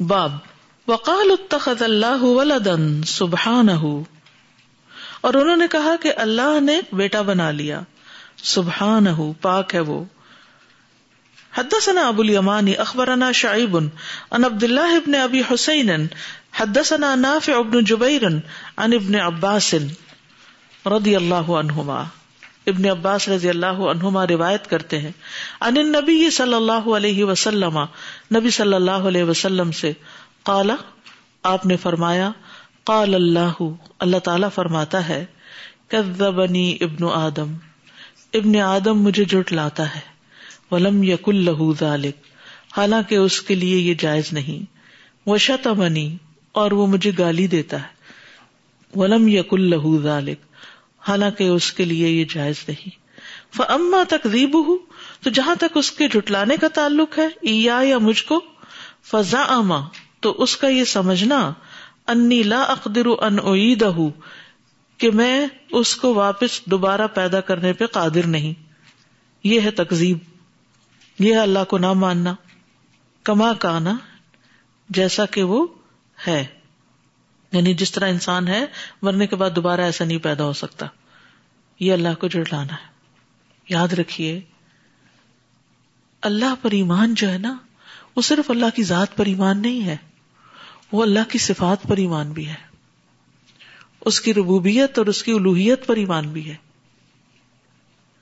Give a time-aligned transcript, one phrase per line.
[0.00, 0.36] باب
[0.88, 4.02] وقال اتخذ اللہ ولدن سبحانہ
[5.20, 7.80] اور انہوں نے کہا کہ اللہ نے بیٹا بنا لیا۔
[8.42, 9.08] سبحانہ
[9.40, 10.04] پاک ہے وہ۔
[11.58, 13.76] حدثنا ابو الیمانی اخبرنا شعیب
[14.30, 16.06] ان عبد الله ابن ابی حسین،
[16.52, 18.26] حدثنا نافع ابن جبیر،
[18.76, 19.74] عن ابن عباس
[20.86, 22.04] رضی اللہ عنہما۔
[22.66, 25.10] ابن عباس رضی اللہ عنہما روایت کرتے ہیں
[25.60, 27.78] ان النبی صلی اللہ علیہ وسلم
[28.34, 29.92] نبی صلی اللہ علیہ وسلم سے،
[30.44, 30.70] قال
[31.44, 32.30] آپ نے فرمایا،
[32.84, 33.62] قال اللہ
[33.98, 35.24] اللہ تعالی فرماتا ہے،
[35.88, 37.52] کذبنی ابن آدم
[38.34, 40.00] ابن آدم مجھے جٹ لاتا ہے،
[40.70, 42.28] ولم یق اللہ ذالک
[42.76, 44.64] حالانکہ اس کے لیے یہ جائز نہیں
[45.26, 46.08] وہ شتمنی
[46.54, 47.98] اور وہ مجھے گالی دیتا ہے،
[48.92, 50.38] ولم یق اللہ ذالک
[51.00, 53.00] حالانکہ اس کے لیے یہ جائز نہیں۔
[53.56, 54.78] فما تقریب ہوں
[55.22, 58.40] تو جہاں تک اس کے جٹلانے کا تعلق ہے یا مجھ کو
[59.02, 59.80] فضا اما
[60.20, 61.52] تو اس کا یہ سمجھنا
[62.06, 63.84] انی لا اقدر ان اعید
[64.98, 68.62] کہ میں اس کو واپس دوبارہ پیدا کرنے پہ قادر نہیں۔
[69.44, 70.18] یہ ہے تقزیب
[71.18, 72.34] یہ ہے اللہ کو نہ ماننا۔
[73.22, 73.96] کما کانا،
[74.88, 75.66] جیسا کہ وہ
[76.26, 76.46] ہے۔
[77.52, 78.64] یعنی جس طرح انسان ہے،
[79.02, 80.86] مرنے کے بعد دوبارہ ایسا نہیں پیدا ہو سکتا۔
[81.80, 82.88] یہ اللہ کو جڑلانا ہے۔
[83.68, 84.40] یاد رکھیے،
[86.22, 87.56] اللہ پر ایمان جو ہے نا،
[88.16, 89.96] وہ صرف اللہ کی ذات پر ایمان نہیں ہے،
[90.92, 92.70] وہ اللہ کی صفات پر ایمان بھی ہے۔
[94.00, 96.56] اس کی ربوبیت اور اس کی الوحیت پر ایمان بھی ہے۔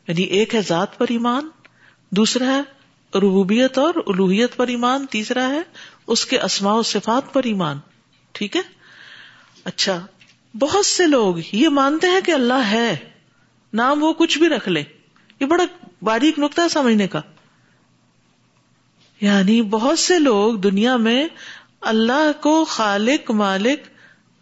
[0.08, 1.48] یعنی ایک ہے ذات پر ایمان،
[2.10, 2.60] دوسرا ہے
[3.18, 5.60] ربوبیت اور الوحیت پر ایمان، تیسرا ہے
[6.06, 7.78] اس کے اسماء و صفات پر ایمان۔
[8.32, 8.77] ٹھیک ہے؟
[9.68, 10.06] اچھا
[10.58, 12.96] بہت سے لوگ یہ مانتے ہیں کہ اللہ ہے۔
[13.72, 14.82] نام وہ کچھ بھی رکھ لے۔
[15.40, 15.64] یہ بڑا
[16.02, 17.20] باریک نقطہ سمجھنے کا۔
[19.20, 21.28] یعنی بہت سے لوگ دنیا میں
[21.80, 23.80] اللہ کو خالق، مالک،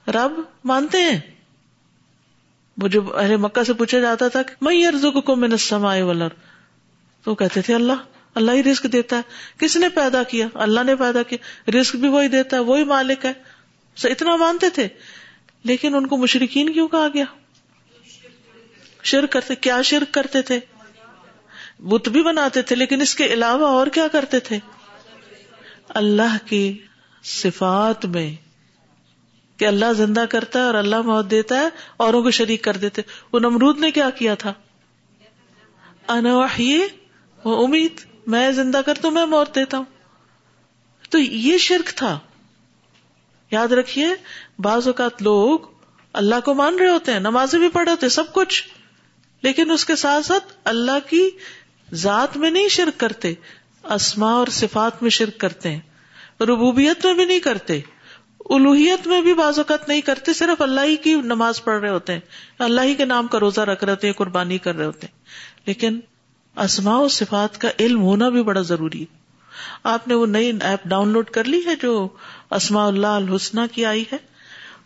[0.09, 1.21] رب مانتے ہیں۔
[2.83, 6.29] وہ جب اہل مکہ سے پوچھا جاتا تھا کہ میں ارزو کو میں نسمائے ولر
[7.25, 7.93] تو کہتے تھے اللہ
[8.35, 9.23] اللہ ہی رسک دیتا ہے۔
[9.59, 13.25] کس نے پیدا کیا؟ اللہ نے پیدا کیا۔ رسک بھی وہی دیتا ہے، وہی مالک
[13.25, 13.57] ہے۔
[14.05, 14.89] اتنا مانتے تھے۔
[15.67, 17.25] لیکن ان کو مشرقین کیوں کہا گیا؟
[19.03, 20.61] شرک کرتے، کیا شرک کرتے تھے؟
[21.79, 24.59] بت بھی بناتے تھے، لیکن اس کے علاوہ اور کیا کرتے تھے؟
[25.89, 26.79] اللہ کی
[27.25, 28.35] صفات میں
[29.57, 33.03] کہ اللہ زندہ کرتا ہے اور اللہ موت دیتا ہے، اوروں کو شریک کر دیتے۔
[33.33, 34.53] وہ نمرود نے کیا کیا تھا؟
[37.45, 39.85] وہ امید، میں زندہ کرتا ہوں میں موت دیتا ہوں۔
[41.11, 42.19] تو یہ شرک تھا۔
[43.51, 44.07] یاد رکھیے
[44.59, 45.59] بعض اوقات لوگ
[46.13, 48.65] اللہ کو مان رہے ہوتے ہیں، نمازیں بھی پڑھے ہوتے سب کچھ۔
[49.43, 51.31] لیکن اس کے ساتھ ساتھ اللہ کی
[51.93, 53.35] ذات میں نہیں شرک کرتے
[53.85, 55.81] اسما اور صفات میں شرک کرتے ہیں۔
[56.41, 57.81] ربوبیت میں بھی نہیں کرتے
[58.51, 62.13] الوحیت میں بھی بعض اوقات نہیں کرتے، صرف اللہ ہی کی نماز پڑھ رہے ہوتے
[62.13, 62.21] ہیں۔
[62.59, 65.25] اللہ ہی کے نام کا روزہ رکھ رہے ہوتے ہیں، قربانی کر رہے ہوتے ہیں۔
[65.67, 66.01] لیکن
[66.57, 69.19] اسماء و صفات کا علم ہونا بھی بڑا ضروری ہے۔
[69.85, 72.09] آپ نے وہ نئی ایپ ڈاؤن لوڈ کر لی ہے جو
[72.51, 74.36] اسماء اللہ الحسنہ کی آئی ہے؟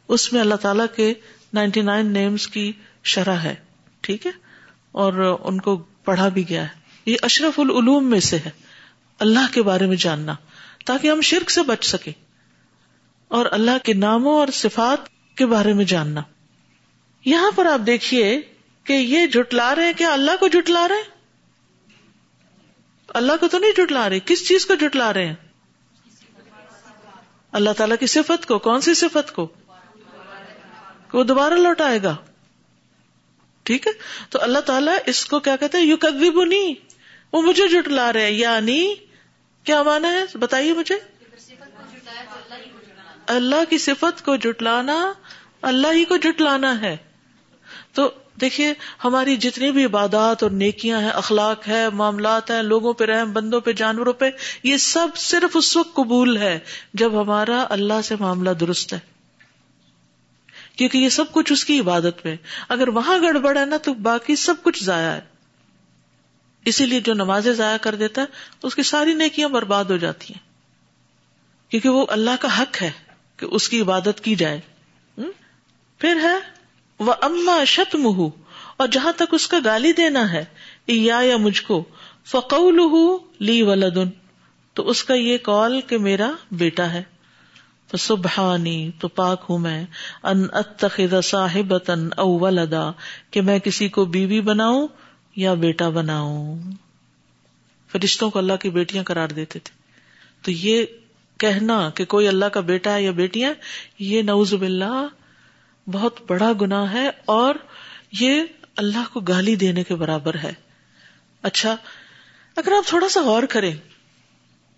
[0.08, 1.14] اس میں اللہ تعالی کے
[1.52, 2.72] نائنٹی نائن نیمس کی
[3.04, 3.54] شرح ہے،
[4.00, 4.30] ٹھیک ہے؟
[4.92, 8.50] اور ان کو پڑھا بھی گیا ہے۔ یہ اشرف العلوم میں سے ہے۔
[9.18, 10.34] اللہ کے بارے میں جاننا،
[10.86, 12.12] تاکہ ہم شرک سے بچ سکیں۔
[13.28, 16.22] اور اللہ کے ناموں اور صفات کے بارے میں جاننا۔
[17.24, 18.40] یہاں پر آپ دیکھیے
[18.84, 21.20] کہ یہ جٹلا رہے ہیں، کیا اللہ کو جٹلا رہے ہیں؟
[23.08, 25.34] اللہ کو تو نہیں جٹلا رہے، کس چیز کو جٹلا رہے ہیں؟
[27.52, 29.48] اللہ تعالیٰ کی صفت کو، کون سی صفت کو؟
[31.12, 32.16] وہ دوبارہ لوٹائے گا۔
[33.62, 33.92] ٹھیک ہے؟
[34.30, 36.74] تو اللہ تعالیٰ اس کو کیا کہتے ہیں؟ یو کدی بنی
[37.32, 38.94] وہ مجھے جٹلا رہے یعنی
[39.64, 40.94] کیا مانا ہے؟ بتائیے مجھے۔
[43.26, 45.12] اللہ کی صفت کو جٹلانا
[45.62, 46.96] اللہ ہی کو جٹلانا ہے۔
[47.92, 48.10] تو
[48.40, 53.32] دیکھیے، ہماری جتنی بھی عبادات اور نیکیاں ہیں، اخلاق ہے معاملات ہیں، لوگوں پہ رحم،
[53.32, 54.30] بندوں پہ، جانوروں پہ،
[54.62, 56.58] یہ سب صرف اس وقت قبول ہے
[56.94, 59.09] جب ہمارا اللہ سے معاملہ درست ہے۔
[60.80, 62.36] کیونکہ یہ سب کچھ اس کی عبادت میں
[62.68, 65.20] اگر وہاں گڑبڑ ہے نا تو باقی سب کچھ ضائع ہے۔
[66.64, 68.26] اسی لیے جو نمازیں ضائع کر دیتا ہے،
[68.62, 70.50] اس کی ساری نیکیاں برباد ہو جاتی ہیں۔
[71.70, 72.90] کیونکہ وہ اللہ کا حق ہے
[73.36, 74.60] کہ اس کی عبادت کی جائے۔
[75.98, 76.36] پھر ہے،
[76.98, 78.06] وہ اما شتم
[78.76, 80.44] اور جہاں تک اس کا گالی دینا ہے
[80.86, 81.84] یا یا مجھ کو
[82.24, 82.80] فقول
[83.40, 84.08] لی ولدن۔
[84.74, 87.02] تو اس کا یہ کال کہ میرا بیٹا ہے۔
[87.96, 89.86] سبحانی تو پاک ہوں میں،
[90.22, 91.74] ان اتخذ صاحب
[92.16, 92.90] او ولدا،
[93.30, 94.88] کہ میں کسی کو بیوی بناؤں
[95.36, 96.58] یا بیٹا بناؤں۔
[97.92, 99.80] فرشتوں کو اللہ کی بیٹیاں قرار دیتے تھے۔
[100.42, 100.84] تو یہ
[101.38, 103.54] کہنا کہ کوئی اللہ کا بیٹا ہے یا بیٹیاں،
[103.98, 105.06] یہ نوز باللہ
[105.86, 107.54] بہت بڑا گنا ہے اور
[108.20, 108.42] یہ
[108.76, 110.52] اللہ کو گالی دینے کے برابر ہے۔
[111.42, 111.76] اچھا
[112.56, 113.76] اگر آپ تھوڑا سا غور کریں،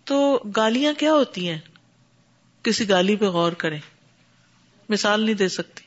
[0.05, 1.59] تو گالیاں کیا ہوتی ہیں؟
[2.63, 3.81] کسی گالی پہ غور کریں۔
[4.89, 5.83] مثال نہیں دے سکتی۔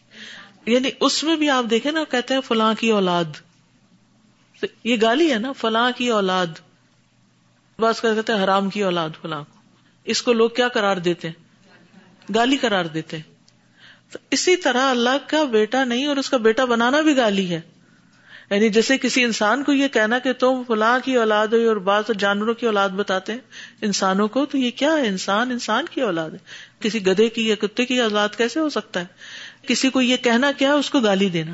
[0.71, 3.23] یعنی اس میں بھی آپ دیکھیں نا، کہتے ہیں فلاں کی اولاد۔
[4.83, 6.47] یہ گالی ہے نا، فلاں کی اولاد۔
[7.79, 9.59] بس کہتے ہیں حرام کی اولاد فلاں کو۔
[10.03, 11.45] اس کو لوگ کیا قرار دیتے ہیں؟
[12.35, 13.35] گالی قرار دیتے ہیں۔
[14.11, 17.61] تو اسی طرح اللہ کا بیٹا نہیں اور اس کا بیٹا بنانا بھی گالی ہے۔
[18.51, 22.03] یعنی جیسے کسی انسان کو یہ کہنا کہ تم فلاں کی اولاد ہوئی اور بعض
[22.17, 23.39] جانوروں کی اولاد بتاتے ہیں
[23.81, 26.37] انسانوں کو، تو یہ کیا ہے؟ انسان انسان کی اولاد ہے۔
[26.79, 29.05] کسی گدے کی یا کتے کی اولاد کیسے ہو سکتا ہے؟
[29.67, 31.51] کسی کو یہ کہنا کیا ہے؟ اس کو گالی دینا۔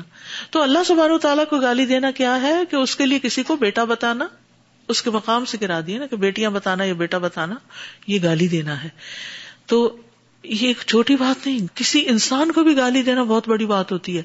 [0.50, 3.56] تو اللہ سبحانہ تعالیٰ کو گالی دینا کیا ہے کہ اس کے لیے کسی کو
[3.56, 4.28] بیٹا بتانا،
[4.88, 7.54] اس کے مقام سے گرا دیا نا کہ بیٹیاں بتانا یا بیٹا بتانا،
[8.06, 8.88] یہ گالی دینا ہے۔
[9.66, 9.96] تو
[10.42, 14.16] یہ ایک چھوٹی بات نہیں، کسی انسان کو بھی گالی دینا بہت بڑی بات ہوتی
[14.16, 14.22] ہے۔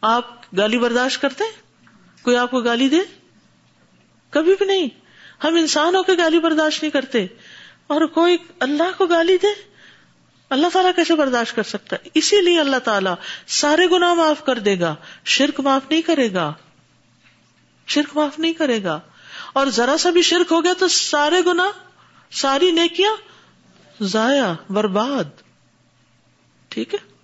[0.00, 1.65] آپ گالی برداشت کرتے ہیں؟
[2.26, 2.98] کوئی آپ کو گالی دے؟
[4.30, 4.88] کبھی بھی نہیں۔
[5.44, 7.26] ہم انسان ہو کے گالی برداشت نہیں کرتے۔
[7.86, 9.46] اور کوئی اللہ کو گالی دے؟
[10.50, 13.14] اللہ تعالیٰ کیسے برداشت کر سکتا ہے؟ اسی لیے اللہ تعالیٰ
[13.46, 14.94] سارے گنا معاف کر دے گا۔
[15.24, 16.52] شرک معاف نہیں کرے گا۔
[17.86, 19.00] شرک معاف نہیں کرے گا۔
[19.52, 21.70] اور ذرا سا بھی شرک ہو گیا تو سارے گنا
[22.32, 23.16] ساری نیکیاں
[24.02, 25.24] ضائع، برباد۔
[26.68, 27.15] ٹھیک ہے؟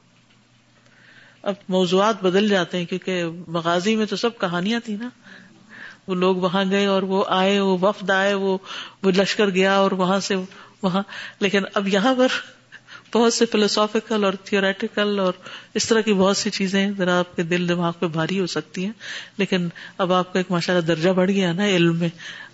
[1.42, 5.08] اب موضوعات بدل جاتے ہیں کیونکہ مغازی میں تو سب کہانیاں تھی نا۔
[6.06, 8.58] وہ لوگ وہاں گئے اور وہ آئے، وہ وفد آئے، وہ
[9.02, 10.34] وہ لشکر گیا اور وہاں سے
[10.82, 11.02] وہاں۔
[11.40, 12.28] لیکن اب یہاں پر
[13.14, 15.32] بہت سے فلوسافیکل اور تھیوریٹیکل اور
[15.74, 18.84] اس طرح کی بہت سی چیزیں ذرا آپ کے دل دماغ پہ بھاری ہو سکتی
[18.84, 18.92] ہیں۔
[19.38, 19.68] لیکن
[19.98, 22.08] اب آپ کا ایک ماشاء اللہ درجہ بڑھ گیا نا علم میں۔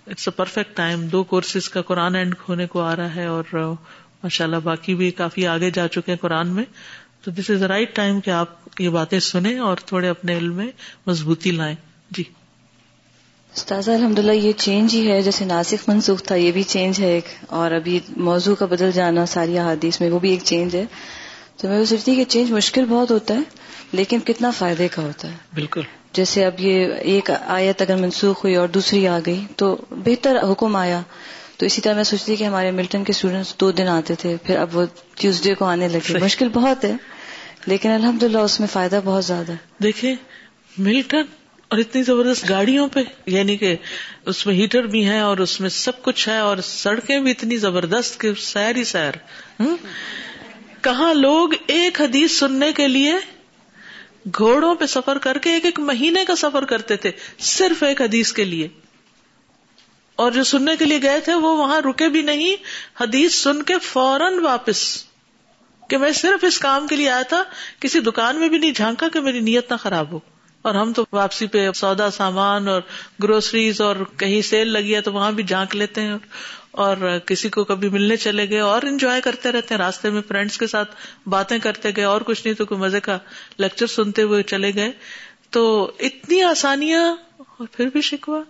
[0.07, 3.45] اٹس اے پرفیکٹ ٹائم دو کورسز کا قرآن اینڈ ہونے کو آ رہا ہے اور
[4.23, 6.65] ماشاء اللہ باقی بھی کافی آگے جا چکے ہیں قرآن میں۔
[7.29, 8.49] تو دس از دا رائٹ ٹائم کہ آپ
[8.79, 10.67] یہ باتیں سنیں اور تھوڑے اپنے علم میں
[11.07, 11.77] مضبوطی لائیں۔
[12.11, 12.23] جی۔
[13.57, 17.07] استاذہ الحمد للہ یہ چینج ہی ہے۔ جیسے ناسک منسوخ تھا یہ بھی چینج ہے
[17.07, 20.85] ایک۔ اور ابھی موضوع کا بدل جانا ساری حادیث میں وہ بھی ایک چینج ہے۔
[21.57, 23.41] تو میں وہ سوچتی کہ چینج مشکل بہت ہوتا ہے
[23.93, 25.83] لیکن کتنا فائدے کا ہوتا ہے۔ بالکل۔
[26.13, 30.77] جیسے اب یہ ایک آیت اگر منسوخ ہوئی اور دوسری آ گئی تو بہتر حکم
[30.77, 31.01] آیا۔
[31.57, 34.59] تو اسی طرح میں سوچتی کہ ہمارے ملٹن کے اسٹوڈینٹس دو دن آتے تھے پھر
[34.59, 34.85] اب وہ
[35.15, 37.18] ٹیوزڈے کو آنے لگے۔ مشکل بہت ہے۔
[37.69, 40.15] لیکن الحمد للہ اس میں فائدہ بہت زیادہ ہے۔ دیکھیں،
[40.79, 41.23] ملٹن
[41.69, 43.77] اور اتنی زبردست گاڑیوں پہ یعنی کہ
[44.27, 47.57] اس میں ہیٹر بھی ہے اور اس میں سب کچھ ہے اور سڑکیں بھی اتنی
[47.57, 49.13] زبردست کہ سیر ہی سیر۔
[50.81, 53.13] کہاں لوگ ایک حدیث سننے کے لیے
[54.37, 58.33] گھوڑوں پہ سفر کر کے ایک ایک مہینے کا سفر کرتے تھے، صرف ایک حدیث
[58.33, 58.69] کے لیے۔
[60.17, 62.57] اور جو سننے کے لیے گئے تھے، وہ وہاں رکے بھی نہیں،
[63.01, 65.08] حدیث سن کے فوراً واپس۔
[65.89, 67.45] کہ میں صرف اس کام کے لیے آیا تھا،
[67.81, 70.19] کسی دکان میں بھی نہیں، جھانکا کہ میری نیت نہ خراب ہو۔
[70.63, 72.83] اور ہم تو واپسی پہ سودا، سامان اور
[73.23, 76.17] گروسریز اور کہیں سیل لگی ہے تو وہاں بھی جھانک لیتے ہیں۔
[76.71, 80.59] اور کسی کو کبھی ملنے چلے گئے اور انجوائے کرتے رہتے ہیں۔ راستے میں فرینڈس
[80.59, 80.97] کے ساتھ
[81.29, 83.19] باتیں کرتے گئے، اور کچھ نہیں تو کوئی مزے کا
[83.59, 84.93] لیکچر سنتے ہوئے چلے گئے۔
[85.51, 88.43] تو اتنی آسانیاں اور پھر بھی شکوا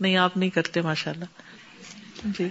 [0.00, 1.24] نہیں، آپ نہیں کرتے ماشاء اللہ
[2.24, 2.48] جی۔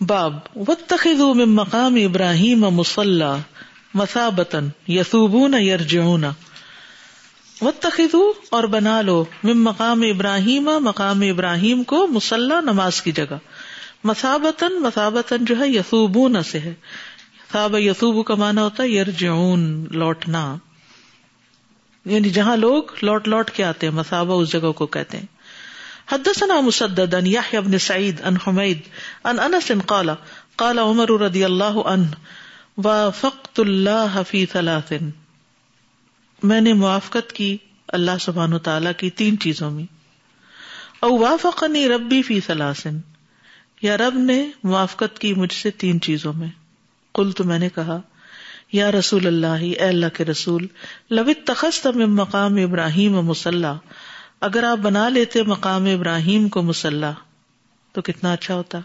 [0.00, 3.36] باب و من مقام ابراہیم مسلح
[3.94, 6.24] مسابتن یسوبون یرجعون
[7.60, 7.70] و
[8.50, 13.36] اور بنا لو من مقام ابراہیم مقام ابراہیم کو مسلح نماز کی جگہ۔
[14.04, 16.74] مسابتن مسابتن جو ہے یسوبون سے ہے۔
[17.52, 20.56] صاب یسوب کا مانا ہوتا ہے یرجعون، لوٹنا۔
[22.04, 25.35] یعنی جہاں لوگ لوٹ لوٹ کے آتے ہیں مسابہ اس جگہ کو کہتے ہیں۔
[26.12, 28.78] حدثنا مسدد ان يحيى بن سعيد ان حميد
[29.24, 30.10] ان انس قال
[30.56, 32.10] قال عمر رضي الله عنه
[32.76, 34.92] وافقت الله في ثلاث.
[36.42, 37.56] میں نے موافقت کی
[37.88, 39.84] اللہ سبحانہ تعالی کی تین چیزوں میں۔
[41.00, 42.98] او وافقنی ربی فی ثلاثن
[43.82, 46.48] یا رب نے موافقت کی مجھ سے تین چیزوں میں۔
[47.12, 48.00] قل تو میں نے کہا،
[48.72, 50.66] یا رسول اللہ، اے اللہ کے رسول
[51.10, 53.72] لوت تخست من مقام ابراہیم مسلح
[54.46, 57.12] اگر آپ بنا لیتے مقام ابراہیم کو مسلح،
[57.92, 58.78] تو کتنا اچھا ہوتا۔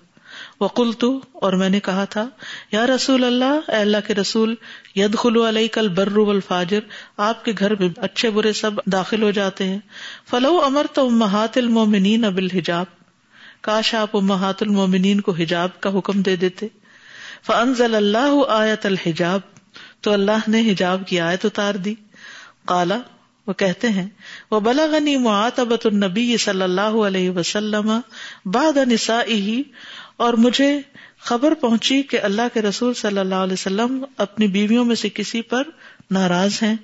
[0.62, 2.26] وقل تو اور میں نے کہا تھا،
[2.72, 4.56] یا رسول اللہ، اے اللہ کے رسول
[4.96, 6.80] ید خلو علیہ کل برو الفاجر
[7.18, 9.80] آپ کے گھر میں اچھے برے سب داخل ہو جاتے ہیں۔
[10.30, 12.86] فلو امر تو امہات المومنین اب الحجاب
[13.62, 16.68] کاش آپ امہات المومنین کو حجاب کا حکم دے دیتے۔
[17.46, 19.40] فنزل اللہ آیت الحجاب،
[20.02, 21.96] تو اللہ نے حجاب کی آیت اتار دی۔
[22.66, 22.98] کالا
[23.52, 24.10] وہ کہتے ہیں
[24.52, 28.00] وہ بلاغنی معاتبت النبی صلی اللہ علیہ وسلم
[28.46, 29.64] بعد نسائی
[30.18, 30.82] اور مجھے
[31.20, 35.42] خبر پہنچی کہ اللہ کے رسول صلی اللہ علیہ وسلم اپنی بیویوں میں سے کسی
[35.42, 35.64] پر
[36.12, 36.76] ناراض ہیں۔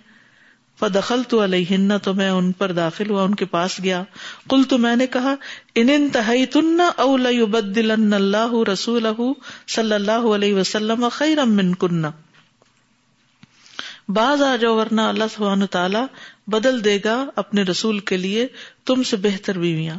[0.79, 4.03] فدخل تو علیہ تو میں ان پر داخل ہوا، ان کے پاس گیا۔
[4.49, 5.35] کل تو میں نے کہا،
[5.75, 9.07] ان انتہائی تن او لبدل اللہ رسول
[9.67, 12.05] صلی اللہ علیہ وسلم خیر من کن
[14.09, 16.05] بعض آ جاؤ ورنہ اللہ سبحانہ تعالیٰ
[16.47, 18.47] بدل دے گا اپنے رسول کے لیے
[18.85, 19.95] تم سے بہتر بیویاں۔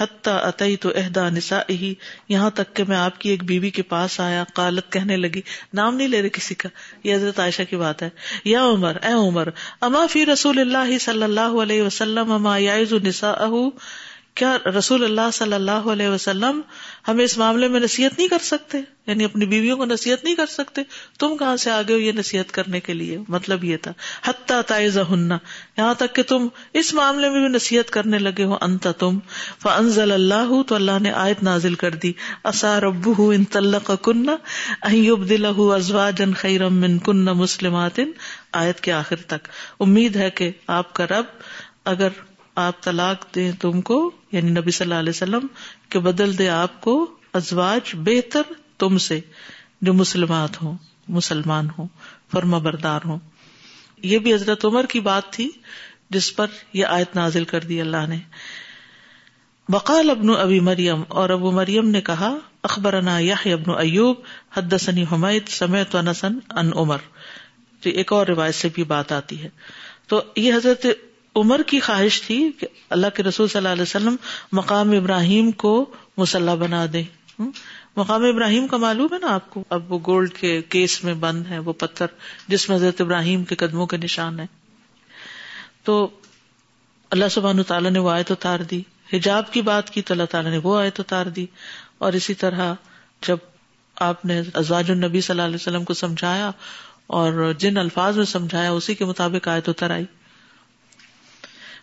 [0.00, 1.94] حتیٰ عطی تو عہدہ نسا ہی
[2.28, 5.40] یہاں تک کہ میں آپ کی ایک بیوی کے پاس آیا، قالت کہنے لگی،
[5.74, 6.68] نام نہیں لے رہے کسی کا،
[7.04, 8.08] یہ حضرت عائشہ کی بات ہے۔
[8.44, 9.48] یا عمر، اے عمر،
[9.80, 13.30] اما فی رسول اللہ صلی اللہ علیہ وسلم اما یائز نسا
[14.34, 16.60] کیا رسول اللہ صلی اللہ علیہ وسلم
[17.08, 20.46] ہمیں اس معاملے میں نصیحت نہیں کر سکتے؟ یعنی اپنی بیویوں کو نصیحت نہیں کر
[20.46, 20.82] سکتے؟
[21.18, 23.92] تم کہاں سے آگے ہو یہ نصیحت کرنے کے لیے؟ مطلب یہ تھا،
[24.24, 25.38] حتیٰ تائز ہننا
[25.76, 29.18] یہاں تک کہ تم اس معاملے میں بھی نصیحت کرنے لگے ہو، انت تم
[29.62, 32.12] فنزل اللہ، تو اللہ نے آیت نازل کر دی
[32.44, 34.28] اصا رب ان تلق کن
[34.82, 38.00] ایوب دل ازوا جن خیرم من کن مسلمات،
[38.52, 39.48] آیت کے آخر تک۔
[39.80, 41.24] امید ہے کہ آپ کا رب
[41.84, 42.08] اگر
[42.54, 45.46] آپ طلاق دیں تم کو یعنی نبی صلی اللہ علیہ وسلم،
[45.88, 48.42] کہ بدل دے آپ کو ازواج بہتر
[48.78, 49.20] تم سے،
[49.80, 50.76] جو مسلمات ہوں،
[51.08, 51.86] مسلمان ہوں،
[52.32, 53.18] فرما بردار ہوں۔
[54.02, 55.50] یہ بھی حضرت عمر کی بات تھی،
[56.10, 58.18] جس پر یہ آیت نازل کر دی اللہ نے۔
[59.68, 64.16] وقال ابن ابی مریم، اور ابو مریم نے کہا، اخبرنا یح ابن ایوب،
[64.56, 66.98] حدثنی حمید سمیت ونسن ان عمر۔
[67.82, 69.48] ایک اور روایت سے بھی بات آتی ہے۔
[70.06, 70.86] تو یہ حضرت
[71.36, 74.16] عمر کی خواہش تھی کہ اللہ کے رسول صلی اللہ علیہ وسلم
[74.52, 77.02] مقام ابراہیم کو مسلح بنا دے
[77.96, 81.46] مقام ابراہیم کا معلوم ہے نا آپ کو؟ اب وہ گولڈ کے کیس میں بند
[81.50, 82.06] ہے، وہ پتھر
[82.48, 84.46] جس میں حضرت ابراہیم کے قدموں کے نشان ہے
[85.84, 86.10] تو
[87.10, 90.50] اللہ سبحان تعالیٰ نے وہ آیت اتار دی۔ حجاب کی بات کی تو اللہ تعالیٰ
[90.50, 91.46] نے وہ آیت اتار دی۔
[91.98, 92.74] اور اسی طرح
[93.26, 93.36] جب
[93.96, 96.50] آپ نے ازواج النبی صلی اللہ علیہ وسلم کو سمجھایا
[97.06, 100.04] اور جن الفاظ میں سمجھایا، اسی کے مطابق آیت اتر آئی۔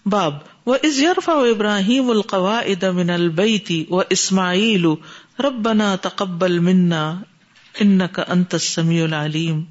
[0.05, 2.59] باب و از یرفا ابراہیم القوا
[2.91, 4.85] من البیتی و اسماعیل
[5.39, 7.03] ربنا تقبل منا
[7.79, 9.63] انك انت السمیع العلیم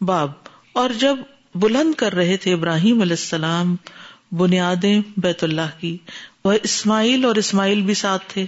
[0.00, 0.30] باب،
[0.72, 1.16] اور جب
[1.54, 3.76] بلند کر رہے تھے ابراہیم علیہ السلام،
[4.32, 5.96] بنیادیں بیت اللہ کی،
[6.44, 8.46] وہ اسماعیل اور اسماعیل بھی ساتھ تھے۔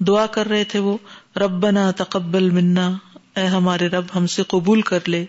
[0.00, 0.96] دعا کر رہے تھے وہ،
[1.36, 2.90] ربنا تقبل منا،
[3.36, 5.24] اے ہمارے رب ہم سے قبول کر لے۔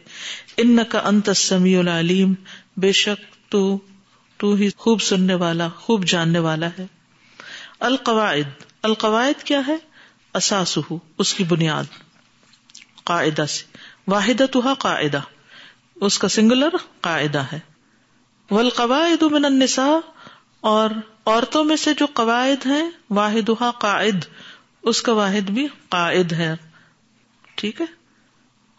[0.58, 2.34] ان کا انت سمیع العلیم
[2.78, 3.78] بے شک تو
[4.38, 6.88] تو ہی خوب سننے والا، خوب جاننے والا ہے۔
[7.80, 9.76] القواعد القواعد کیا ہے؟
[10.34, 10.80] اساس
[11.18, 11.84] اس کی بنیاد۔
[13.04, 13.78] قاعدہ سے۔
[14.08, 14.42] واحد
[14.80, 15.20] قاعدہ۔
[15.96, 16.70] اس کا سنگولر
[17.02, 17.60] قاعدہ ہے۔
[18.52, 20.12] والقواعد من النساء،
[20.62, 20.90] اور
[21.26, 23.50] عورتوں میں سے جو قواعد ہیں واحد
[23.80, 24.26] قاعد۔
[24.84, 26.56] اس کا واحد بھی قائد ہے۔
[27.56, 27.86] ٹھیک ہے؟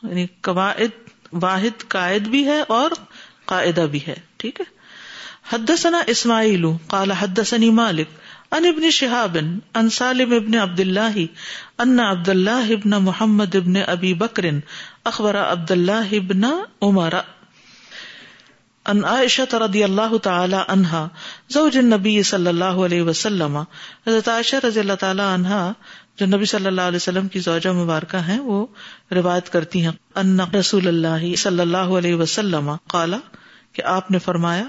[0.02, 2.90] یعنی قواعد، واحد قائد بھی ہے اور
[3.44, 4.75] قاعدہ بھی ہے۔ ٹھیک ہے؟
[5.53, 8.09] حدثنا اسماعیل، قال حدثني مالك
[8.50, 9.37] ان ابن شهاب
[9.75, 11.25] ان سالم ابن عبد الله
[11.79, 14.50] ان عبد الله ابن محمد ابن ابي بكر
[15.05, 16.45] اخبر عبد الله ابن
[16.83, 17.15] عمر.
[18.87, 21.09] ان عائشة رضی اللہ تعالی عنها
[21.49, 23.57] زوج النبی صلی اللہ علیہ وسلم،
[24.07, 25.73] حضرت عائشہ رضی اللہ تعالی عنہا،
[26.17, 28.67] جو نبی صلی اللہ علیہ وسلم کی زوجہ مبارکہ ہیں، وہ
[29.12, 29.93] روایت کرتی ہیں.
[30.15, 33.15] ان رسول اللہ صلی اللہ علیہ وسلم، قال،
[33.73, 34.65] کہ آپ نے فرمایا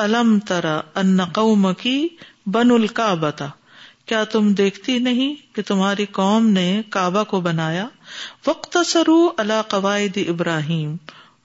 [0.00, 2.08] الم ترا ان قوم کی
[2.46, 3.30] بن القعبہ
[4.06, 7.88] کیا تم دیکھتی نہیں کہ تمہاری قوم نے کعبہ کو بنایا؟
[8.46, 10.96] وقت سرو اللہ قواعد ابراہیم۔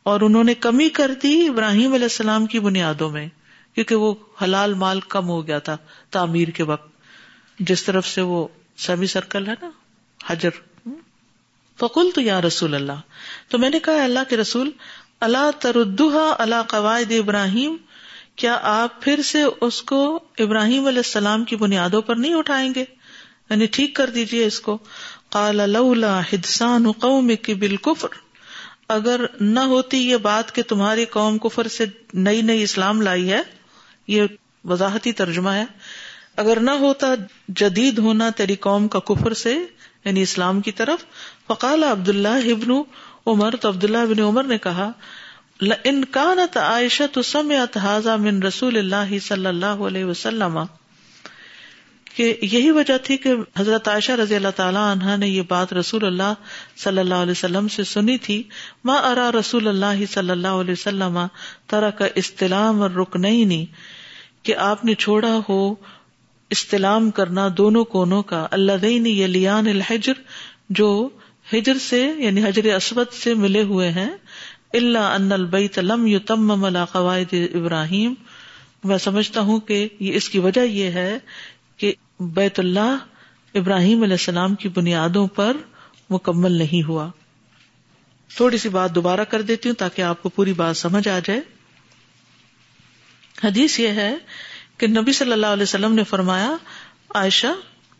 [0.03, 3.27] اور انہوں نے کمی کر دی ابراہیم علیہ السلام کی بنیادوں میں،
[3.75, 5.77] کیونکہ وہ حلال مال کم ہو گیا تھا
[6.09, 6.89] تعمیر کے وقت۔
[7.59, 8.47] جس طرف سے وہ
[8.77, 9.69] سیمی سرکل ہے نا،
[10.25, 10.49] حجر۔
[11.79, 13.01] فکل تو یا رسول اللہ۔
[13.49, 14.71] تو میں نے کہا اللہ کے رسول
[15.19, 17.75] اللہ تردہ اللہ قواعد ابراہیم
[18.35, 22.85] کیا آپ پھر سے اس کو ابراہیم علیہ السلام کی بنیادوں پر نہیں اٹھائیں گے؟
[23.49, 24.77] یعنی ٹھیک کر دیجیے اس کو۔
[25.65, 28.07] لولا حدسان قوم کی بالکفر۔
[28.87, 33.41] اگر نہ ہوتی یہ بات کہ تمہاری قوم کفر سے نئی نئی اسلام لائی ہے،
[34.07, 34.23] یہ
[34.63, 35.63] وضاحتی ترجمہ ہے۔
[36.35, 37.07] اگر نہ ہوتا
[37.47, 39.57] جدید ہونا تیری قوم کا کفر سے
[40.05, 41.05] یعنی اسلام کی طرف،
[41.47, 42.81] فقال عبد اللہ ابن
[43.27, 44.91] عمر، تو عبداللہ ابن عمر نے کہا
[45.59, 50.59] انکانت عائشہ تو سمعت حاضہ من رسول اللہ صلی اللہ علیہ وسلم،
[52.15, 56.05] کہ یہی وجہ تھی کہ حضرت عائشہ رضی اللہ تعالیٰ عنہ نے یہ بات رسول
[56.05, 56.33] اللہ
[56.77, 58.41] صلی اللہ علیہ وسلم سے سنی تھی،
[58.85, 61.19] ما ارا رسول اللہ صلی اللہ علیہ وسلم
[61.67, 63.65] طرح کا استلام اور رکنئی
[64.43, 65.75] کہ آپ نے چھوڑا ہو
[66.51, 70.21] استلام کرنا دونوں کونوں کا اللہ دین یلیان الحجر،
[70.69, 71.09] جو
[71.47, 74.09] ہجر سے یعنی حجر اسود سے ملے ہوئے ہیں۔
[74.75, 78.13] اللہ ان البیت لم یتمم علی قواعد ابراہیم۔
[78.83, 81.17] میں سمجھتا ہوں کہ یہ اس کی وجہ یہ ہے
[81.77, 82.97] کہ بیت اللہ
[83.53, 85.57] ابراہیم علیہ السلام کی بنیادوں پر
[86.09, 87.11] مکمل نہیں ہوا۔
[88.35, 91.41] تھوڑی سی بات دوبارہ کر دیتی ہوں تاکہ آپ کو پوری بات سمجھ آ جائے۔
[93.43, 94.15] حدیث یہ ہے
[94.77, 96.55] کہ نبی صلی اللہ علیہ وسلم نے فرمایا،
[97.15, 97.47] عائشہ،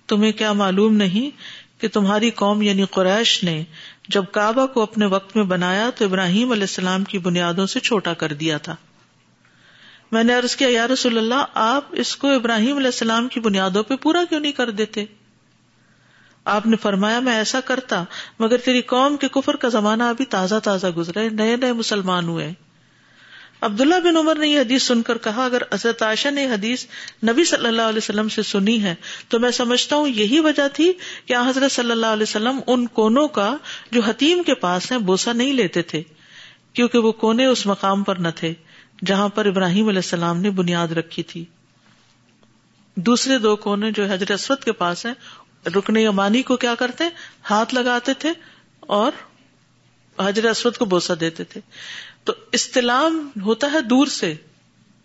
[0.08, 1.30] تمہیں کیا معلوم نہیں
[1.78, 3.64] کہ تمہاری قوم یعنی قریش نے
[4.10, 8.14] جب کعبہ کو اپنے وقت میں بنایا تو ابراہیم علیہ السلام کی بنیادوں سے چھوٹا
[8.14, 8.76] کر دیا تھا۔
[10.12, 13.84] میں نے عرض کیا، یا رسول اللہ، آپ اس کو ابراہیم علیہ السلام کی بنیادوں
[13.84, 15.06] پہ پورا کیوں نہیں کر دیتے؟
[16.46, 18.04] آپ نے فرمایا، میں ایسا کرتا،
[18.40, 22.54] مگر تیری قوم کے کفر کا زمانہ ابھی تازہ تازہ گزرے نئے نئے مسلمان ہوئے
[23.62, 26.86] عبداللہ بن عمر نے یہ حدیث سن کر کہا، اگر حضرت عائشہ نے حدیث
[27.30, 28.96] نبی صلی اللہ علیہ وسلم سے سنی ہے،
[29.28, 30.94] تو میں سمجھتا ہوں یہی وجہ تھی
[31.26, 33.58] کہ حضرت صلی اللہ علیہ وسلم ان کونوں کا
[33.92, 36.04] جو حتیم کے پاس ہیں بوسا نہیں لیتے تھے،
[36.74, 38.54] کیونکہ وہ کونے اس مقام پر نہ تھے،
[39.06, 41.46] جہاں پر ابراہیم علیہ السلام نے بنیاد رکھی تھی۔
[42.96, 45.14] دوسرے دو کونے جو حضرت اسود کے پاس ہیں،
[45.76, 47.04] رکن یمانی کو کیا کرتے؟
[47.50, 48.30] ہاتھ لگاتے تھے
[48.80, 49.12] اور
[50.20, 51.62] حضرت اسود کو بوسا دیتے تھے۔
[52.26, 54.36] تو استلام ہوتا ہے دور سے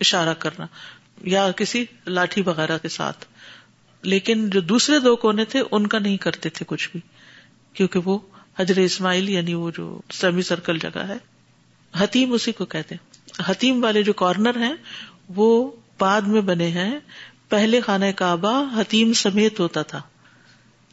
[0.00, 0.66] اشارہ کرنا
[1.22, 3.24] یا کسی لاٹھی وغیرہ کے ساتھ۔
[4.02, 7.00] لیکن جو دوسرے دو کونے تھے، ان کا نہیں کرتے تھے کچھ بھی،
[7.72, 8.18] کیونکہ وہ
[8.58, 11.16] حجر اسماعیل یعنی وہ جو سیمی سرکل جگہ ہے،
[11.98, 12.94] حتیم اسی کو کہتے
[13.46, 14.74] حتیم والے جو کارنر ہیں،
[15.28, 16.98] وہ بعد میں بنے ہیں۔
[17.48, 20.02] پہلے خانہ کعبہ حتیم سمیت ہوتا تھا،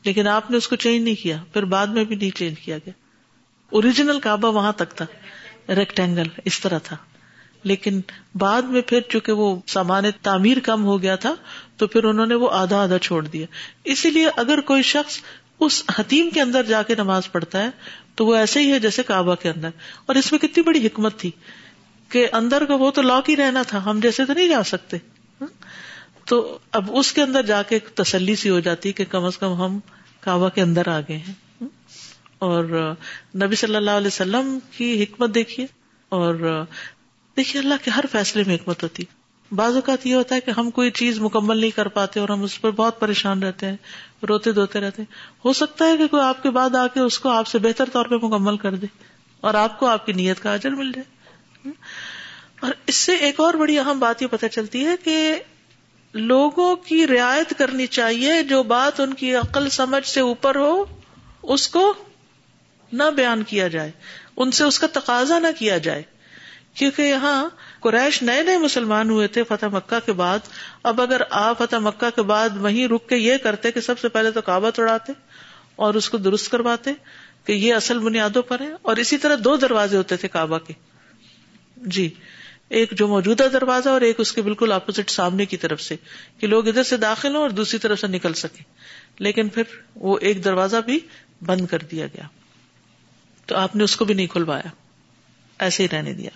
[0.03, 2.77] لیکن آپ نے اس کو چینج نہیں کیا، پھر بعد میں بھی نہیں چینج کیا
[2.77, 2.93] گیا۔
[3.69, 5.05] اوریجنل کعبہ وہاں تک تھا۔
[5.69, 6.97] ریکٹینگل اس طرح تھا۔
[7.63, 8.01] لیکن
[8.35, 11.35] بعد میں پھر چونکہ وہ سامان تعمیر کم ہو گیا تھا،
[11.77, 13.45] تو پھر انہوں نے وہ آدھا آدھا چھوڑ دیا۔
[13.83, 15.19] اسی لیے اگر کوئی شخص
[15.59, 17.69] اس حتیم کے اندر جا کے نماز پڑھتا ہے،
[18.15, 19.69] تو وہ ایسے ہی ہے جیسے کعبہ کے اندر۔
[20.05, 21.31] اور اس میں کتنی بڑی حکمت تھی
[22.09, 24.97] کہ اندر کا وہ تو لاک ہی رہنا تھا، ہم جیسے تو نہیں جا سکتے۔
[26.25, 29.53] تو اب اس کے اندر جا کے تسلی سی ہو جاتی کہ کم از کم
[29.53, 29.79] ہم
[30.21, 31.46] کعبہ کے اندر آ گئے ہیں۔
[32.39, 32.93] اور
[33.35, 35.65] نبی صلی اللہ علیہ وسلم کی حکمت دیکھیے
[36.09, 36.63] اور
[37.37, 39.03] دیکھیے اللہ کے ہر فیصلے میں حکمت ہوتی
[39.51, 42.43] بعض اوقات یہ ہوتا ہے کہ ہم کوئی چیز مکمل نہیں کر پاتے اور ہم
[42.43, 43.77] اس پر بہت پریشان رہتے ہیں،
[44.29, 45.13] روتے دھوتے رہتے ہیں۔
[45.45, 47.89] ہو سکتا ہے کہ کوئی آپ کے بعد آ کے اس کو آپ سے بہتر
[47.93, 48.87] طور پہ مکمل کر دے
[49.41, 51.71] اور آپ کو آپ کی نیت کا اجر مل جائے۔
[52.61, 55.35] اور اس سے ایک اور بڑی اہم بات یہ پتہ چلتی ہے کہ
[56.13, 60.85] لوگوں کی رعایت کرنی چاہیے جو بات ان کی عقل سمجھ سے اوپر ہو،
[61.43, 61.93] اس کو
[62.91, 63.91] نہ بیان کیا جائے،
[64.37, 66.03] ان سے اس کا تقاضا نہ کیا جائے۔
[66.73, 70.39] کیونکہ یہاں قریش نئے نئے مسلمان ہوئے تھے فتح مکہ کے بعد۔
[70.83, 74.09] اب اگر آپ فتح مکہ کے بعد وہیں رک کے یہ کرتے کہ سب سے
[74.09, 75.13] پہلے تو کعبہ توڑاتے
[75.75, 76.93] اور اس کو درست کرواتے
[77.45, 80.73] کہ یہ اصل بنیادوں پر ہے اور اسی طرح دو دروازے ہوتے تھے کعبہ کے۔
[81.77, 82.13] جی
[82.69, 85.95] ایک جو موجودہ دروازہ اور ایک اس کے بالکل اپوزٹ سامنے کی طرف سے
[86.39, 88.63] کہ لوگ ادھر سے داخل ہوں اور دوسری طرف سے نکل سکے
[89.19, 89.63] لیکن پھر
[89.95, 90.99] وہ ایک دروازہ بھی
[91.45, 92.23] بند کر دیا گیا۔
[93.47, 94.69] تو آپ نے اس کو بھی نہیں کھلوایا۔
[95.59, 96.29] ایسے ہی رہنے دیا۔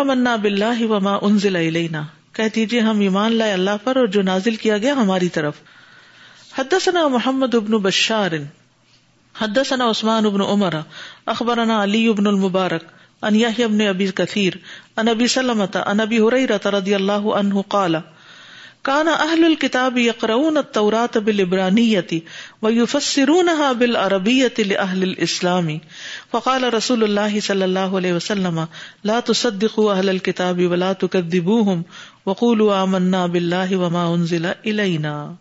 [0.00, 2.02] آمنا بلّہ وما انزل الینا۔
[2.32, 5.54] کہہ دیجیے ہم ایمان لائے اللہ پر اور جو نازل کیا گیا ہماری طرف۔
[6.58, 8.32] حدثنا محمد ابن بشار۔
[9.38, 10.74] حدثنا عثمان ابن عمر۔
[11.26, 12.84] اخبرنا علی ابن المبارک۔
[13.22, 14.52] ان ابن ابی کثیر۔
[14.96, 17.96] ان ابی سلمت ان ابی حریرہ رضی اللہ عنہ قال۔
[18.84, 22.22] کان اہل الكتاب يقرؤون التوراة بالعبرانية
[22.62, 25.80] ويفسرونها بالعربية لأهل الإسلام
[26.30, 28.66] فقال رسول الله صلى الله عليه وسلم،
[29.04, 31.82] لا تصدقوا اهل الكتاب ولا تكذبوهم
[32.26, 35.34] وقولوا آمنا بالله وما انزل الينا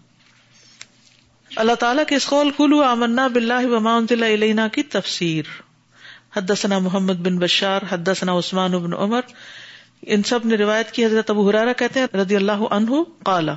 [1.55, 5.43] اللہ تعالیٰ کے اس قول کلو آمنا باللہ وما انزل الینا کی تفسیر.
[6.35, 9.21] حدثنا محمد بن بشار، حدثنا عثمان بن عمر
[10.05, 12.89] ان سب نے روایت کی، حضرت ابو حرارا کہتے ہیں، رضی اللہ عنہ
[13.25, 13.55] کالا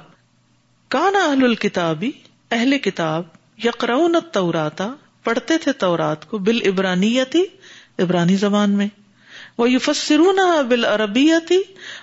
[0.89, 2.11] کانا اہل الکتابی
[2.51, 3.23] اہل کتاب
[3.65, 7.45] یقرون توراتا پڑھتے تھے تورات کو بال ابرانیتی
[7.99, 8.89] ابرانی زبان میں
[9.59, 11.59] وہ یفسرون بال عربیتی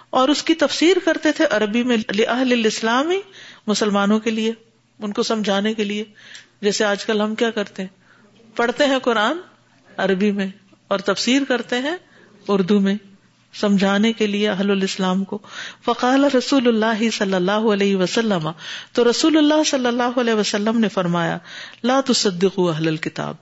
[0.09, 3.19] اور اس کی تفسیر کرتے تھے عربی میں اہل الاسلامی
[3.67, 4.53] مسلمانوں کے لیے،
[4.99, 6.03] ان کو سمجھانے کے لیے۔
[6.61, 7.89] جیسے آج کل ہم کیا کرتے ہیں؟
[8.55, 9.37] پڑھتے ہیں قرآن
[9.97, 10.47] عربی میں
[10.87, 11.95] اور تفسیر کرتے ہیں
[12.47, 12.95] اردو میں۔
[13.53, 15.39] سمجھانے کے لیے اہل الاسلام کو۔
[15.85, 18.49] فقال رسول اللہ صلی اللہ علیہ وسلم،
[18.91, 21.37] تو رسول اللہ صلی اللہ علیہ وسلم نے فرمایا،
[21.83, 23.35] لا تصدقوا اہل الكتاب۔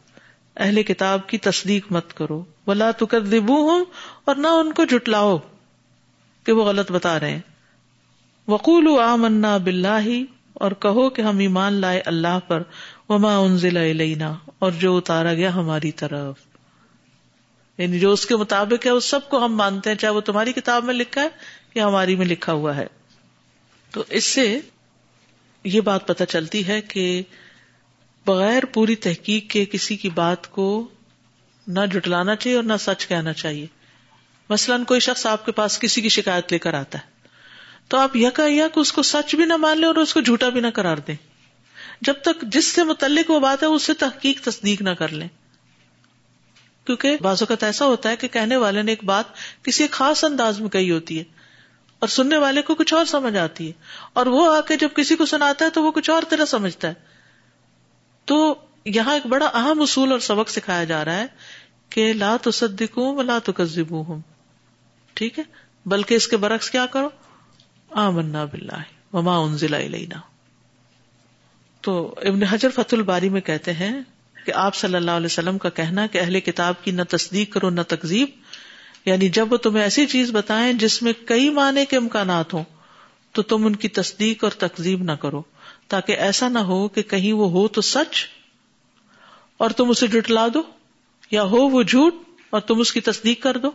[0.58, 3.84] اہل کتاب کی تصدیق مت کرو۔ ولا تکذبوہم،
[4.26, 5.38] اور نہ ان کو جھٹلاؤ
[6.44, 7.40] کہ وہ غلط بتا رہے ہیں۔
[8.48, 12.64] وقولوا آمنا باللہ، اور کہو کہ ہم ایمان لائے اللہ پر۔
[13.10, 16.51] وما انزل الینا، اور جو اتارا گیا ہماری طرف۔
[17.78, 20.54] یعنی جو اس کے مطابق ہے، اس سب کو ہم مانتے ہیں، چاہے وہ تمہاری
[20.54, 21.28] کتاب میں لکھا ہے
[21.76, 22.88] یا ہماری میں لکھا ہوا ہے۔
[23.92, 24.60] تو اس سے
[25.64, 27.22] یہ بات پتہ چلتی ہے کہ
[28.26, 30.88] بغیر پوری تحقیق کے کسی کی بات کو
[31.68, 33.66] نہ جٹلانا چاہیے اور نہ سچ کہنا چاہیے۔
[34.50, 37.12] مثلاً کوئی شخص آپ کے پاس کسی کی شکایت لے کر آتا ہے۔
[37.88, 40.50] تو آپ یکا یک اس کو سچ بھی نہ مان لیں اور اس کو جھوٹا
[40.50, 41.16] بھی نہ کرار دیں
[42.02, 45.28] جب تک جس سے متعلق وہ بات ہے، اس سے تحقیق تصدیق نہ کر لیں۔
[46.86, 49.26] کیونکہ بعض اوقات ایسا ہوتا ہے کہ کہنے والے نے ایک بات
[49.64, 51.24] کسی خاص انداز میں کہی ہوتی ہے
[52.00, 53.72] اور سننے والے کو کچھ اور سمجھ آتی ہے
[54.14, 56.88] اور وہ آ کے جب کسی کو سناتا ہے تو وہ کچھ اور طرح سمجھتا
[56.88, 56.94] ہے۔
[58.26, 61.26] تو یہاں ایک بڑا اہم اصول اور سبق سکھایا جا رہا ہے
[61.90, 63.52] کہ لا تو سدکوں لا تو
[63.90, 64.22] ہوں
[65.14, 65.44] ٹھیک ہے؟
[65.86, 67.10] بلکہ اس کے برعکس کیا کرو؟
[67.90, 70.20] آمنا باللہ وما انزل الینا۔
[71.82, 74.02] تو ابن حجر فت الباری میں کہتے ہیں
[74.46, 77.70] کہ آپ صلی اللہ علیہ وسلم کا کہنا کہ اہل کتاب کی نہ تصدیق کرو
[77.70, 78.30] نہ تکزیب
[79.06, 82.64] یعنی جب وہ تمہیں ایسی چیز بتائیں جس میں کئی معنی کے امکانات ہوں،
[83.32, 85.42] تو تم ان کی تصدیق اور تکزیب نہ کرو،
[85.88, 88.26] تاکہ ایسا نہ ہو کہ کہیں وہ ہو تو سچ
[89.58, 90.64] اور تم اسے جٹلا دو،
[91.32, 92.16] یا ہو وہ جھوٹ
[92.50, 93.72] اور تم اس کی تصدیق کر دو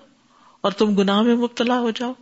[0.60, 2.12] اور تم گناہ میں مبتلا ہو جاؤ۔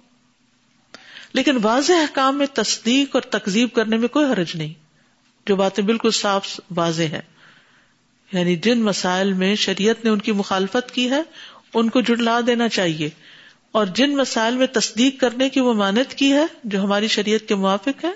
[1.32, 4.72] لیکن واضح احکام میں تصدیق اور تکزیب کرنے میں کوئی حرج نہیں،
[5.46, 7.20] جو باتیں بالکل صاف واضح ہے
[8.34, 11.22] یعنی جن مسائل میں شریعت نے ان کی مخالفت کی ہے،
[11.74, 13.10] ان کو جڑلا دینا چاہیے۔
[13.72, 17.54] اور جن مسائل میں تصدیق کرنے کی وہ مانت کی ہے، جو ہماری شریعت کے
[17.54, 18.12] موافق ہے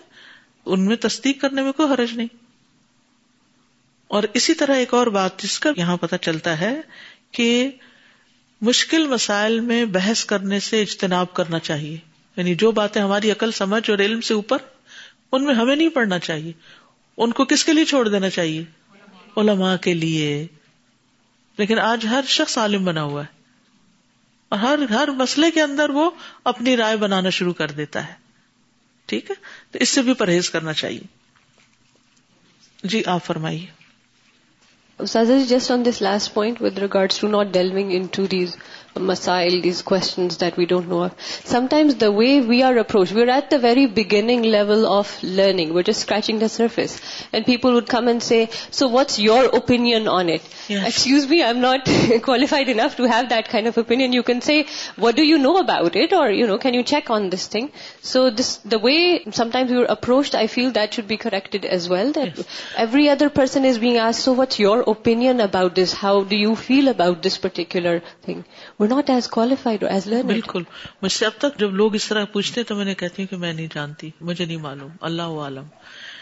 [0.67, 2.27] ان میں تصدیق کرنے میں کوئی حرج نہیں۔
[4.09, 6.81] اور اسی طرح ایک اور بات جس کا یہاں پتہ چلتا ہے
[7.33, 7.71] کہ
[8.61, 11.97] مشکل مسائل میں بحث کرنے سے اجتناب کرنا چاہیے۔
[12.37, 14.59] یعنی جو باتیں ہماری عقل، سمجھ اور علم سے اوپر،
[15.33, 16.53] ان میں ہمیں نہیں پڑھنا چاہیے۔
[17.17, 18.65] ان کو کس کے لیے چھوڑ دینا چاہیے؟
[19.41, 20.47] علماء کے لیے۔
[21.59, 23.39] لیکن آج ہر شخص عالم بنا ہوا ہے۔
[24.49, 26.11] اور ہر ہر مسئلے کے اندر وہ
[26.45, 28.13] اپنی رائے بنانا شروع کر دیتا ہے۔
[29.07, 29.35] ٹھیک ہے؟
[29.71, 31.01] تو اس سے بھی پرہیز کرنا چاہیے۔
[32.85, 33.67] جی آپ فرمائیے۔
[35.49, 38.57] Just on this last point with regard to not delving into these
[38.99, 41.15] masail, these questions that we don't know of.
[41.45, 45.75] Sometimes the way we are approached, we're at the very beginning level of learning.
[45.75, 47.01] We're just scratching the surface.
[47.33, 50.43] And people would come and say, so what's your opinion on it?
[50.69, 51.89] Excuse me, I'm not
[52.23, 54.13] qualified enough to have that kind of opinion.
[54.13, 56.13] You can say, what do you know about it?
[56.13, 57.71] Or, you know, can you check on this thing?
[58.01, 62.13] So this, the way sometimes we're approached, I feel that should be corrected as well.
[62.13, 65.93] That every other person is being asked, so what's your opinion about this?
[65.93, 68.45] How do you feel about this particular thing?
[68.89, 70.63] Not as qualified as learn بالکل۔
[71.03, 73.37] مجھ سے اب تک جب لوگ اس طرح پوچھتے تو میں نے کہتی ہوں کہ
[73.37, 75.65] میں نہیں جانتی۔ مجھے نہیں معلوم۔ اللہ عالم۔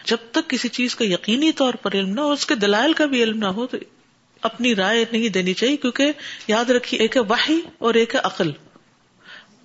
[0.05, 3.07] جب تک کسی چیز کا یقینی طور پر علم نہ ہو، اس کے دلائل کا
[3.07, 3.77] بھی علم نہ ہو، تو
[4.43, 6.13] اپنی رائے نہیں دینی چاہیے، کیونکہ
[6.49, 8.51] یاد رکھیے، ایک ہے وحی اور ایک ہے عقل۔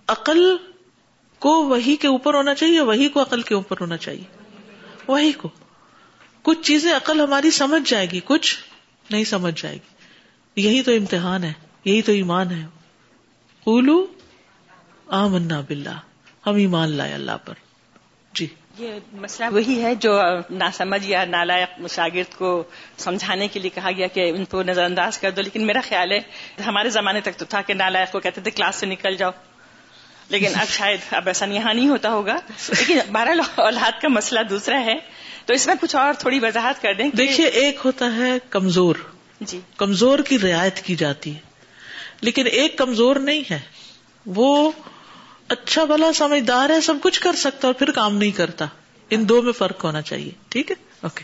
[0.07, 0.57] عقل
[1.39, 4.23] کو وہی کے اوپر ہونا چاہیے وہی کو عقل کے اوپر ہونا چاہیے؟
[5.07, 5.49] وہی کو۔
[6.41, 8.57] کچھ چیزیں عقل ہماری سمجھ جائے گی، کچھ
[9.09, 10.01] نہیں سمجھ جائے گی۔
[10.55, 11.53] یہی تو امتحان ہے،
[11.85, 12.80] یہی تو ایمان ہے۔
[13.63, 14.05] قولو
[15.07, 15.99] آمنا باللہ
[16.47, 17.53] ہم ایمان لائے اللہ پر۔
[18.33, 18.47] جی۔
[18.77, 22.63] یہ مسئلہ وہی ہے جو نہ سمجھ یا نالائق شاگرد کو
[22.97, 26.11] سمجھانے کے لیے کہا گیا کہ ان کو نظر انداز کر دو لیکن میرا خیال
[26.11, 26.19] ہے
[26.65, 29.31] ہمارے زمانے تک تو تھا کہ نالائق کو کہتے تھے کلاس سے نکل جاؤ۔
[30.29, 32.35] لیکن اب شاید اب ایسا یہاں نہیں ہوتا ہوگا۔
[32.69, 34.95] لیکن بارہ اولاد کا مسئلہ دوسرا ہے۔
[35.45, 38.95] تو اس میں کچھ اور تھوڑی وضاحت کر دیں دیکھیے ایک ہوتا ہے کمزور۔
[39.41, 41.50] جی۔ کمزور کی رعایت کی جاتی۔ ہے
[42.21, 43.59] لیکن ایک کمزور نہیں ہے۔
[44.25, 44.71] وہ
[45.47, 48.65] اچھا بلا سمجھدار ہے، سب کچھ کر سکتا اور پھر کام نہیں کرتا۔
[49.09, 51.23] ان دو میں فرق ہونا چاہیے، ٹھیک ہے؟ اوکے۔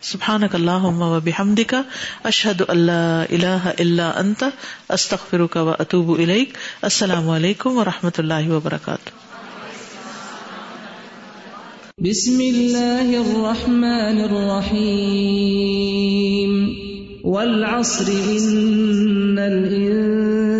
[0.00, 1.82] سبحان اللہ بحمد کا
[2.24, 4.44] اشحد اللہ اللہ اللہ انت
[4.88, 6.20] استخر کا و اطوب
[6.82, 9.10] السلام علیکم و رحمۃ اللہ وبرکاتہ۔
[11.98, 16.68] بسم اللہ الرحمن الرحیم۔
[17.24, 19.38] والعصر إن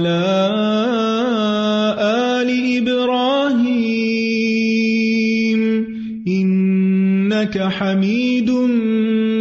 [0.00, 0.24] وعلى
[2.00, 2.48] آل
[2.80, 4.00] إبراهيم
[6.28, 8.50] إنك حميد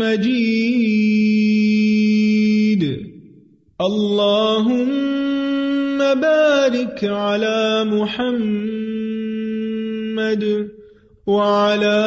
[0.03, 0.99] مجيد.
[3.81, 4.99] اللهم
[5.97, 8.83] بارك على محمد
[11.27, 11.99] وعلى